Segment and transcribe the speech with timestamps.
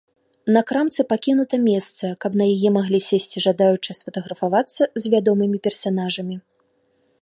[0.55, 6.35] На крамцы пакінута месца, каб на яе маглі сесці жадаючыя сфатаграфавацца з вядомымі персанажамі.